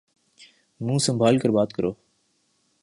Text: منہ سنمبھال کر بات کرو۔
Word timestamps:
منہ 0.81 0.97
سنمبھال 0.97 1.37
کر 1.39 1.49
بات 1.49 1.73
کرو۔ 1.73 1.91